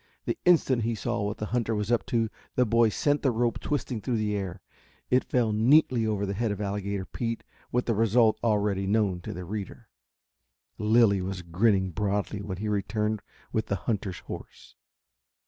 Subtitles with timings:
[0.25, 3.59] The instant he saw what the hunter was up to, the boy sent the rope
[3.59, 4.59] twisting through the air.
[5.11, 9.31] It fell neatly over the head of Alligator Pete with the result already known to
[9.31, 9.89] the reader.
[10.79, 13.21] Lilly was grinning broadly when he returned
[13.53, 14.75] with the hunter's horse.